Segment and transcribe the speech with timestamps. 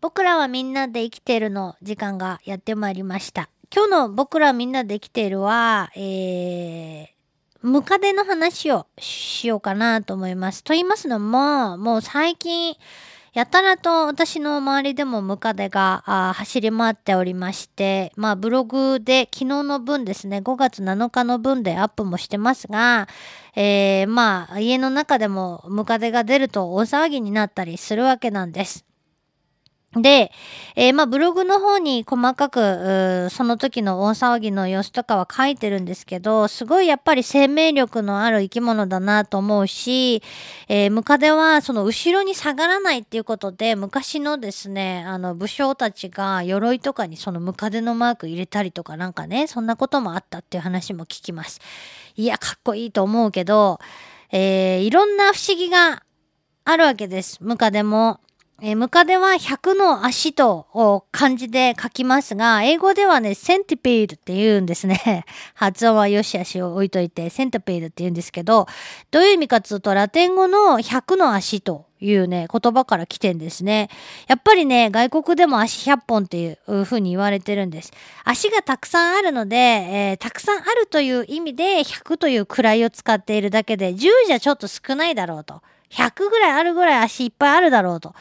[0.00, 3.48] 僕らはみんなで生きているの時間がやってまいりました。
[3.74, 7.06] 今日の僕らみんなで生きているは、えー、
[7.62, 10.62] ムカデの話をしようかなと思います。
[10.62, 12.76] と言いますのも、もう最近、
[13.34, 23.08] やたらと私の周りでもムカデが走り回っておりまして、まあブログで昨日の分ですね、5月7日の分でアップもしてますが、
[23.54, 28.87] えー、まあ家の中でもムカデが出ると大騒ぎになったりするわけなんです。
[29.96, 30.30] で、
[30.76, 40.22] えー、まあ、ブログの方に細かく、その時の大騒ぎの様子とかは書いてるんですけど、すごいやっぱり生命力のある生き物だなと思うし、
[40.68, 51.62] えー、ムカデはその後ろに下がらないっていうことで、昔のですね、あの、武将たちが鎧とかにそのムカデのマーク入れたりとかなんかね、そんなこともあったっていう話も聞きます。
[52.14, 53.78] いや、かっこいいと思うけど、
[54.32, 56.02] えー、いろんな不思議が
[56.66, 57.38] あるわけです。
[57.40, 58.20] ムカデも。
[58.60, 60.66] えー、ムカデは100の足と
[61.12, 65.24] 漢字で書きますが、英語ではね、 centipede って言うんですね。
[65.54, 68.66] 発音はよしあしを置いといて、 centipede って言うんですけど、
[69.12, 73.90] どういう意味かというと、ラテン語の100の足というね、言葉から来てんですね。
[74.26, 77.92] やっぱりね、外国でも足100本っていう風に言われてるんです。
[78.24, 85.62] 足がたくさんあるので、えー、たくさんあるという意味で100という位を使っているだけで、10じゃちょっと少ないだろうと。
[85.90, 88.14] 100ぐらいあるぐらい足いっぱいあるだろうと。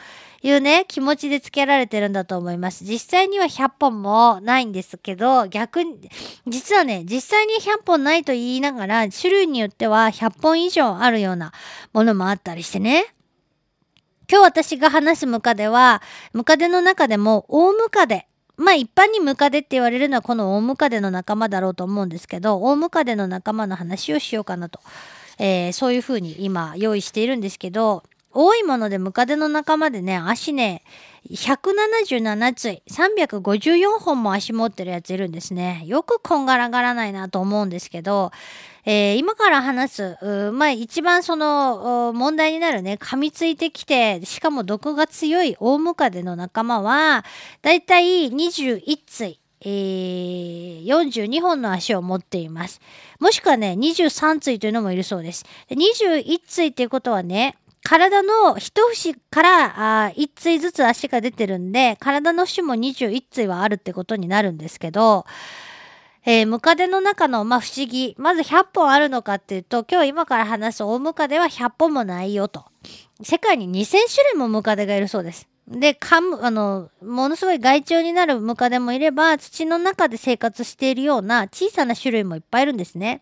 [0.43, 2.83] いうね、気持ちでつけられてるんだと思います。
[2.83, 6.09] 実際には100本もないんですけど、逆に、
[6.47, 11.53] 実はね、実際に100本ないと言いながら、種類によっては100本以上あるような
[11.93, 13.13] ものもあったりしてね。
[14.29, 16.01] 今日私が話すムカデは、
[16.33, 18.27] ムカデの中でも大ムカデ。
[18.57, 24.81] まあ一般にムカデって言われるのはこの大ムカデの仲間だろうと思うんですけど、大ムカデの仲間の話をしようかなと。
[25.39, 28.03] えー、そういうふうに今用意しているんですけど、
[28.39, 30.83] 多いものでムカデの仲間でね、足ね、
[31.31, 35.81] 177対、354本も足持ってるやついるんですね。
[35.87, 38.31] よくこんがらがらないなと思うんですけど、
[38.85, 47.25] えー、今から話す、まあ一番その問題になるね、噛みついてきて、しかも毒が強い大ムカデの仲間は、
[47.63, 52.81] だいたい21対、えー、42本の足を持っています。
[53.19, 55.43] もしくはね、23対というのもいるそうです。
[55.71, 65.25] 21対っていうことはね、体の一節からあ1対ずつ足が出てるんで、体の節も21対はあるってことになるんですけど、
[66.25, 68.13] えー、ムカデの中の、まあ、不思議。
[68.17, 72.65] まず100本あるのかっていうと、今日今から話す大ムカデは100本もないよと。
[73.23, 75.47] 世界に2000種類もムカデがいるそうです。
[75.69, 83.21] で、噛む、あの、ものすごい害虫になるムカデもいれば、土の中で生活しているような小さな種類もいっぱいいるんですね。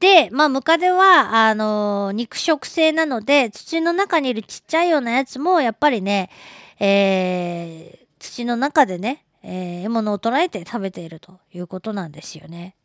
[0.00, 6.30] で、まあ、ムカデは、あのー、肉食性なので、土の中にいるちっちゃいようなやつも、やっぱりね、
[6.78, 12.76] えー、土の中でね、えー、獲物を捕らえて食べているということなんですよね。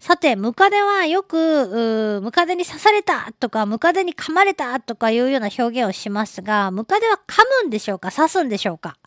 [0.00, 8.10] さて、ムカデはよく、ムカデに刺されたとか、ムカデに噛まれたとかいうような表現をしますが、ムカデは噛むんでしょうか？
[8.10, 8.98] 刺すんでしょうか？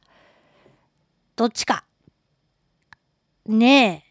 [1.35, 1.84] どっちか。
[3.46, 4.06] ねえ。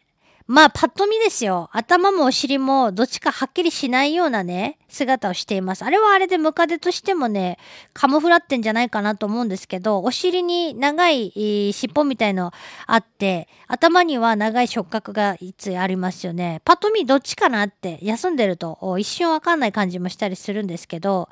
[0.47, 1.69] まあ、パッと見ですよ。
[1.73, 5.83] 頭もお尻もどっちかはっきりしないようなね、姿をしています。
[5.83, 7.57] あれはあれでムカデとしてもね、
[7.93, 11.33] カモフラってんじゃないかなと思うんですけど、お尻に長い、
[11.73, 12.53] 尻尾みたいの
[12.85, 16.61] あって、頭には長い触覚がいつありますよね。
[16.63, 21.27] パッと見どっちかなって、休んでると一瞬わかんない感じもしたりするんですけど、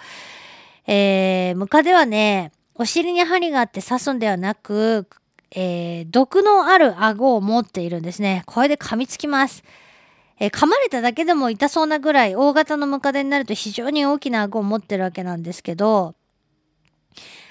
[0.88, 5.08] えー、ムカデはね、お尻に針があって刺すんではなく、
[5.56, 8.44] えー、毒のある顎を持っているんですね。
[8.46, 9.64] これで噛みつきます。
[10.38, 16.16] えー、噛まれただけでも痛そうなぐらい大型のムカデになると非常に大きな顎を持ってるわけなんですけど、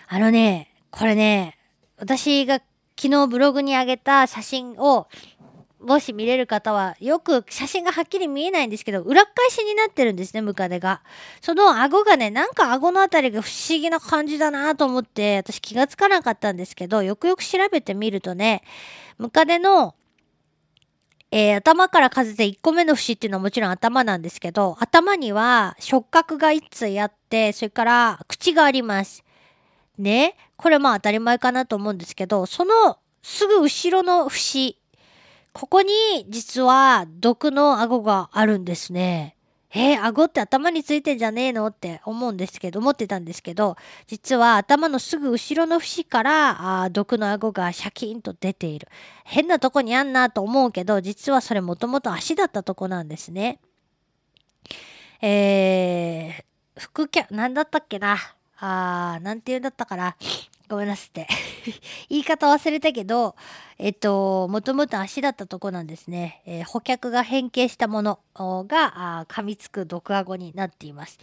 [0.07, 1.57] あのね、これね、
[1.97, 2.61] 私が
[3.01, 5.09] 昨日ブログに上げた写真を
[5.85, 11.03] もし見れる方は、よく写真がはっきり見えないんですけど、裏返しになってるんですね、ムカデが。
[11.43, 18.63] その顎がね、なんか顎のあたりが不思議な感じだなと思って、私気がつかなかったんですけど、よくよく調べてみるとね、
[19.19, 19.95] ムカデの、
[21.31, 29.25] えー、頭から数で1個目の節っていうのはもちろん頭なんですけど、頭には触覚が1対あって、それから口があります。
[29.99, 30.37] ね？
[30.57, 34.79] これまあ当たり前かなと思うんですけど、そのすぐ後ろの節、
[35.55, 35.93] ここに
[36.29, 39.37] 実は毒の顎があるんですね。
[39.71, 43.77] えー、顎って頭についてんじゃねえのって思うんですけど、思ってたんですけど、
[44.09, 48.89] 実は頭のすぐ後ろの節からあ毒の顎がシャキーンと出ている。
[49.25, 53.61] 変なとこにあんなと思うけど、実はそれもともと足だったとこなんですね。
[55.23, 58.17] えー、副キャ、なんだったっけな。
[58.59, 60.17] あー、なんて言うんだったかな。
[60.69, 61.27] ごめんなさい。
[62.09, 63.37] 言い方忘れたけど、
[63.79, 66.43] えっと、もともと足だったとこなんですね。
[66.47, 71.19] えー、補脚が変形したものが噛みつく毒アゴになっています。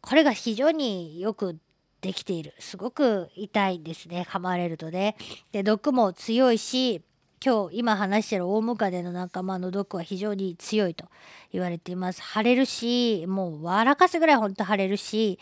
[0.00, 1.58] これが非常によく
[2.00, 2.54] できている。
[2.58, 4.26] すごく痛いですね。
[4.28, 5.16] 噛まれるとね。
[5.52, 7.02] で、毒も強いし、
[7.44, 11.06] 今日今話してるオオムカデの仲間の毒は非常に強いと
[11.52, 12.22] 言われています。
[12.22, 15.38] 腫れるし、もう笑かすぐらいほんと腫れるし、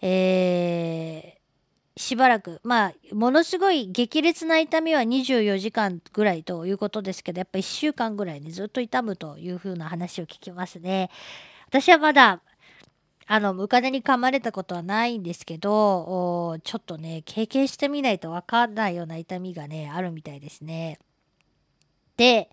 [0.00, 1.43] えー、
[1.96, 11.10] しばらく、まあ、ものすごい激烈な痛みは24時間ぐらいということですけど、やっぱ1週間ぐらいね、ずっと痛むというふうな話を聞きますね。
[11.68, 12.40] 私はまだ、
[13.26, 20.98] あの、ムカデに噛まれたことはないんですけど、ちょっとね、経験してみないと分かんないような痛みがね、あるみたいですね。
[22.16, 22.50] で、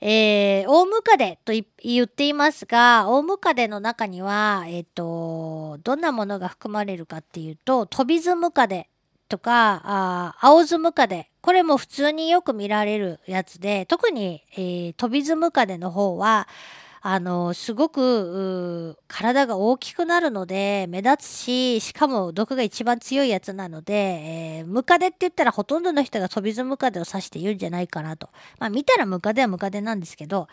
[0.00, 8.88] えー、オウムカデと言っていますが、大ムカデの中には、えっ、ー、と、どんなものが含まれるかっていうと、トビズムカデ
[9.28, 11.30] とか、あ青ズムカデ。
[11.40, 16.46] これも普通によく見られるやつで、特に、えー、トビズムカデの方は、
[17.08, 28.28] あの、すごく、体が大きくなるので、目立つし、しかも毒が一番強いやつなので、えー、ムカデって言ったらほとんどの人が飛びズムカデを指して言うんじゃないかなと。
[28.58, 30.48] まあ見たらムカデはムカデなんですけど、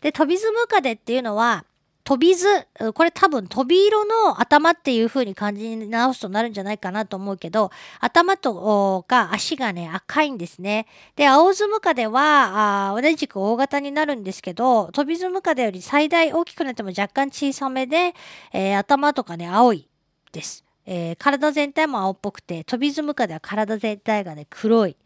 [0.00, 1.66] で、飛びズムカデっていうのは、
[2.08, 2.46] 飛び図、
[2.94, 7.70] これ多分飛び色の頭っていう風に感じに直すとなるんじゃないかなと思うけど、
[8.00, 10.86] 頭とか足がね、赤いんですね。
[11.16, 18.14] で、青ズムカデはあ同じく大型になるんですけど、飛びズムカデより最大大きくなっても若干小さめで、
[18.54, 19.86] えー、頭とかね、青い
[20.32, 20.64] です。
[20.86, 24.96] えー、体全体も青っぽくて、飛びズムカデは体全体がね、黒い。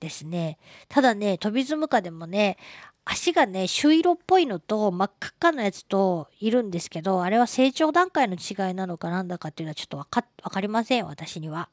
[0.00, 0.58] ですね。
[0.88, 2.56] ただね、飛びズムカでもね、
[3.10, 11.70] 足がね、朱色っぽいのと真っ赤っかのやつといるんですけど、あれは成長段階の違いなのかなんだかっていうのはちょっとわか、わかりません、私には。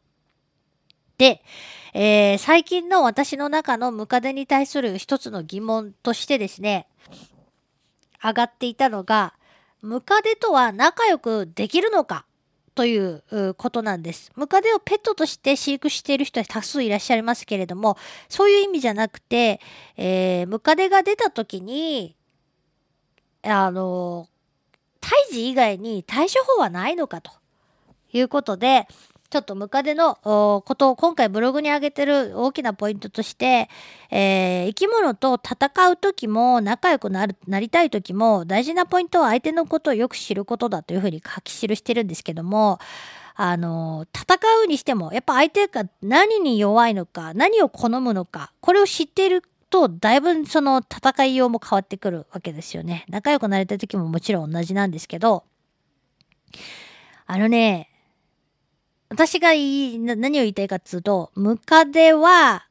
[1.18, 1.44] で、
[1.94, 6.88] えー、最近の私の中のムカデに対する一つの疑問としてですね、
[8.24, 9.34] 上がっていたのが、
[9.82, 12.26] ムカデとは仲良くできるのか
[12.76, 13.24] という
[13.58, 14.32] ことなんです。
[14.36, 19.62] ムカデをペットとして飼育している人は多数いらっしゃいますけれども、そういう意味じゃなくて、
[19.96, 22.18] えー、ムカデが出た時に、
[23.44, 24.28] あの、
[25.00, 27.32] 胎児以外に対処法はないのかと
[28.12, 28.88] いうことで、
[29.30, 33.70] ちょっとムカデのことを今回ブログに上げてる大きなポイントとして、
[34.12, 42.80] えー、生き物と戦う時も仲良くなるなりたい時も大事なポイントは相手のことをよく知ることだというふうに書き記してるんですけども、
[43.38, 53.06] あの、戦うにしても、やっぱ相手が何に弱いのか、何を好むのか、これを知っていると、だいぶその戦いようも変わってくるわけですよね。
[53.10, 55.44] 仲良くなりたい時ももちろん同じなんですけど、
[57.26, 57.90] あのね、
[59.10, 62.66] 私が言い、何を言いたいかっつうと、ムカデは、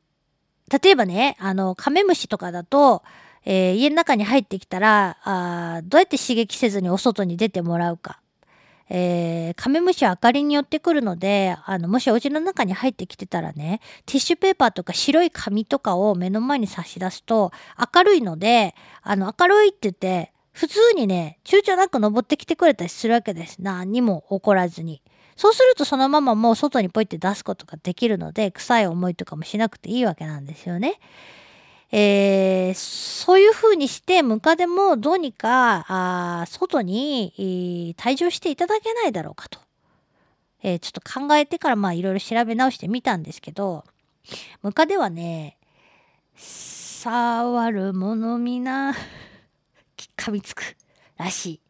[0.82, 3.02] 例えばね、あの、カメムシとかだと、
[3.44, 8.20] えー、家の中に入ってきたらあ、どうやって刺激せずにお外に出てもらうか。
[8.90, 17.50] えー、カメムシは明かりに寄ってくるので、あの、もしお家の中に入ってきてたらね、ティッシュペーパーとか白い紙とかを目の前に差し出すと、
[17.94, 23.56] 明るいので、あの、明るいって言って、普通にね、躊躇なく登ってきてくれたりするわけです。
[23.60, 25.02] 何にも起こらずに。
[25.36, 31.00] そうするとそのままもう外にポイって出すことができるので、臭い思いとかもしなくていいわけなんですよね。
[31.96, 39.60] えー、そういう風にしてムカデもどうにかあ外に、退場していただけないだろうかと、
[40.64, 43.84] えー、ちょっと考えてからまあいろいろ調べ直してみたんですけど
[44.62, 45.56] ムカデはね
[46.34, 48.92] 触るものみな
[50.16, 50.76] 噛みつく
[51.16, 51.63] らしい。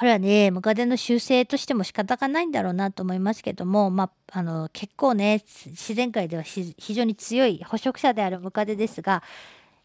[0.00, 9.22] これはね、ムカデの習性としても仕方がないんだろうなと思いますけども、まあ、あの、結構ね、自然界では非常に強い捕食者であるムカデですが、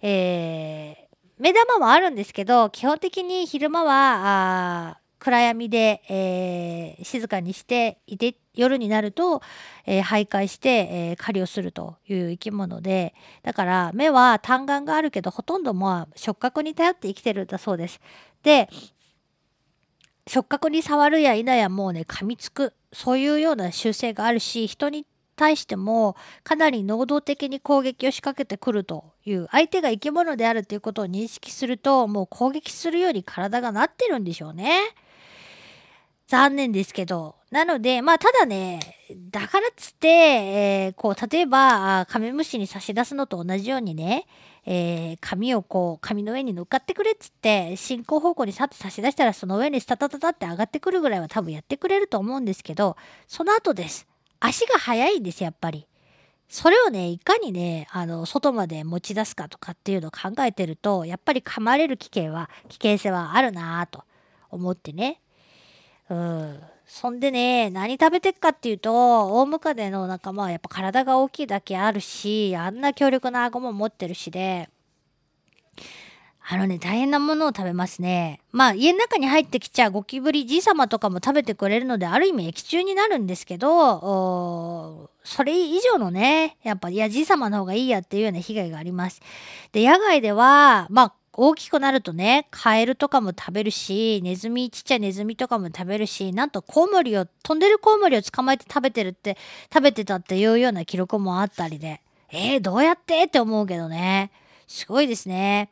[0.01, 9.41] えー、目玉もあるんですけど、基本的に昼間は、暗闇で、えー、静かにしていて、夜になると、
[9.85, 17.99] えー、徘徊して、えー、狩りをするという生き物で、だから目は単眼があるけど、ほとんどまあ触覚に頼って生きてるんだそうです。
[18.43, 18.69] で、
[20.27, 25.05] 触覚に触るや否やもうね噛みつくそういうような習性があるし人に
[25.35, 34.79] 対してもかなり能動的に攻撃を仕掛けてくるという相手が生き物であるということを認識するともう攻撃するように体がなってるんでしょうね。
[36.27, 37.35] 残念ですけど。
[37.55, 38.81] なので、まあ、ただね、
[39.31, 44.27] だからっつって、えー、こう、例えば、カメムシに差し出すのと同じようにね、
[44.65, 54.05] えー、紙をこう、紙の上に乗っかってくれっつって、進行方向にさって差し出したら、その上にスタタタタって上がってくるぐらいは多分やってくれると思うんですけど、その後です。
[54.41, 55.87] 足が速いんです、やっぱり。
[56.49, 64.03] それをね、いかにね、あの、外まで持ち出すかとかっていうのを考えてると、やっぱり噛まれる危険は、危険性はあるなぁと
[64.51, 65.21] 思ってね。
[66.09, 66.74] うん。
[66.87, 74.69] そんでね、何食べてっかっていうと、オオムカデの仲間はやっぱ体が大きいだけあるし、あんな強力な顎も持ってるしで、
[76.47, 78.39] あのね、大変なものを食べますね。
[78.51, 89.23] まあ、家の中に入ってきちゃゴキブリじいさまとかも食べてくれるので、ある意味液中になるんですけど、それ以上のね、やっぱ、いや、じいさまの方がいいやっていうような被害があります。
[89.71, 99.37] で、野外では、まあ、大きくなるとね、カエルとかも食べるし、ネズミ、ちっちゃいネズミとかも食べるし、なんとコウモリを、飛んでるコウモリを捕まえて食べてるって、
[99.73, 102.01] 食べてたっていうような記録もあったりで、
[102.31, 103.23] えー、どうやって？
[103.23, 104.31] って思うけどね。
[104.67, 105.69] すごいですね。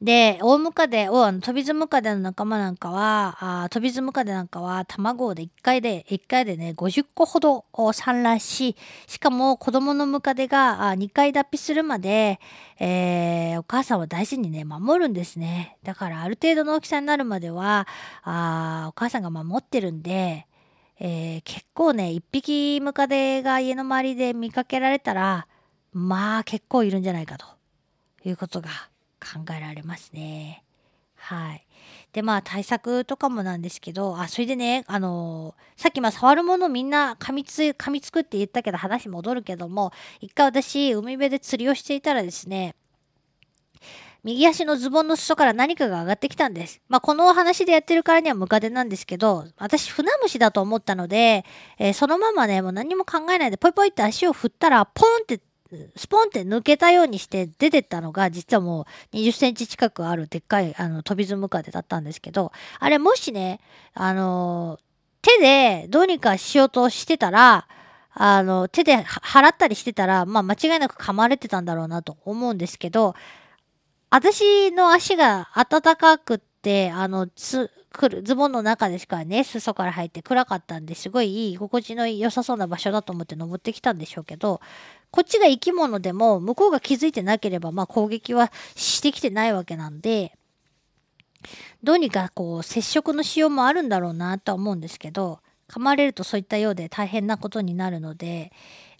[0.00, 8.76] で、オオムカデを、あの、トビズムカデの仲間なんかは、あトビズムカデなんかは卵で1回で、1回でね、50個ほど産卵し、
[9.08, 12.38] しかも子供のムカデがあ2回脱皮するまで、
[12.78, 15.76] えー、お母さんは大事にね、守るんですね。
[15.82, 17.88] だからある程度の大きさになるまでは、
[18.22, 20.46] あお母さんが守ってるんで、
[21.00, 25.48] えー、結構ね、1匹ムカデが家の周りで見かけられたら、
[25.92, 27.46] まあ結構いるんじゃないかと
[28.24, 28.68] いうことが
[29.20, 30.64] 考えられますね。
[31.16, 31.66] はい。
[32.12, 42.76] で、まあ対策とかもなんですけど、あ、それでね、あのー、さっきまあ触るものみんな噛みつ、噛みつくって言ったけど話戻るけども、一回私、海辺で釣りをしていたらですね、
[44.24, 46.80] 右足のズボンの裾から何かが上がってきたんです。
[46.88, 51.44] まあ、この話でやってるからにはムカデなんですけど、私、船虫だと思ったので、
[51.78, 55.40] えー、そのままね、もう何も考えないで、ポイポイって足を振ったら、ポンって
[55.96, 63.60] スポンって抜けたようにして出てったのが、実はもう20センチ近くあるでっかい、あの、飛びズムカデだったんですけど、あれもしね、
[63.92, 64.78] あの、
[65.20, 67.68] 手でどうにかしようとしてたら、
[68.14, 73.14] あの、手で払ったりしてたら、まあ間違いなく噛まれてたんだろうなと思うんですけど、
[74.10, 76.47] 私の足が暖かくて、
[76.92, 84.60] あの、つ、くる、ズボンの中ですかね、裾から入って暗かったんですごいいい、居心地の良さそうな場所だと思って登ってきたんでしょうけど、
[85.10, 90.36] こっちが生き物でも、向こうが気づいてなければ、まあ攻撃はしてきてないわけなんで、
[91.82, 98.52] どうにかこう、接触のしようもあるんだろうなとは思うんですけど、噛まれるとそういったようで大変なことになるので、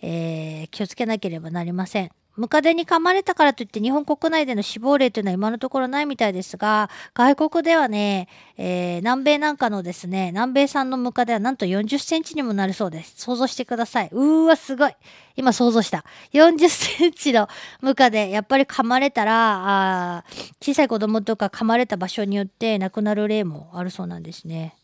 [0.03, 2.11] えー、気をつけなければなりません。
[2.39, 13.15] ムカデに噛まれたからといって日本国内での死亡例というのは今のところないみたいですが、外国ではね、えー、南米なんかのですね、南米産のムカデはなんと40センチにもなるそうです。
[13.17, 14.09] 想像してください。
[14.13, 14.93] うーわ、すごい。
[15.35, 16.05] 今想像した。
[16.33, 17.49] 40センチの
[17.81, 20.25] ムカデ、やっぱり噛まれたら、あ
[20.63, 24.77] 小さい子供とか噛まれた場所によって亡くなる例もあるそうなんですね。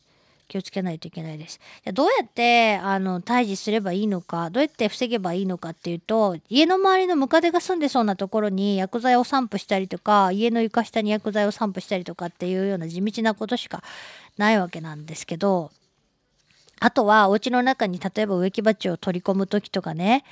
[0.49, 1.61] 気をつけないといけないです。
[1.85, 13.83] じゃどうやってあの退治すればいいのかどうやって防げばいいのかっていうと家の周りのムカデが住んでそうなところに薬剤を散布したりとか家の床下に薬剤を散布したりとかっていうような地道なことしか
[14.37, 15.71] ないわけなんですけど
[16.81, 20.25] あとはお家の中に例えば植木鉢を取り込む時とかね、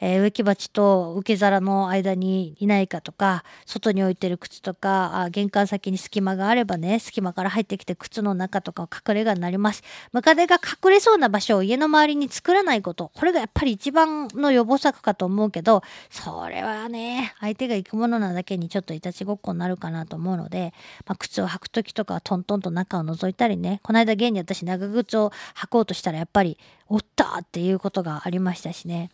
[0.00, 9.82] えー、植木鉢と受け皿の間にいないかとか外に置いてる靴とかあ玄関先に隙間があればね隙間から入ってきて靴の中とか隠れ家になります。
[10.12, 13.10] ムカデが隠れそうな場所を家の周りに作らないこと。
[13.14, 20.72] これがやっぱり一番の予防策かと思うけどそれはね相手が行くものなだけにちょっといたちごっこになるかなと思うので、
[21.06, 23.80] まあ、靴を履く時とかはトントンと中を覗いたりね。
[23.82, 26.56] この間現に私長靴を履こうととしたらやっぱり
[26.88, 29.10] おったっていうことがありましたしね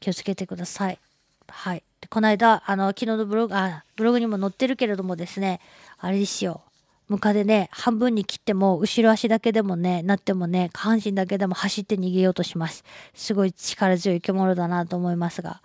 [0.00, 0.98] 気をつけてください。
[1.48, 1.82] はい。
[2.00, 5.60] でこの間、あの、昨日のブログ、あ、ブログにも載ってるけれどもですね、
[5.98, 6.62] あれですよ。
[7.08, 12.84] ムカデね、半分に切っても、後ろ足だけでもね、なってもね、下半身だけでも走って逃げようとします。
[13.14, 15.60] すごい力強い生き物だなと思いますが。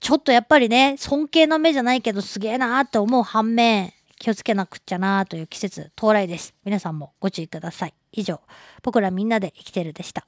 [0.00, 3.92] ちょっとやっぱりね、尊敬の目じゃないけどすげえなーって思う反面、
[4.24, 6.54] 気をつけなくっちゃなという季節到来です。
[6.64, 7.94] 皆さんもご注意ください。
[8.10, 8.40] 以上、
[8.82, 10.26] 僕らみんなで生きてるでした。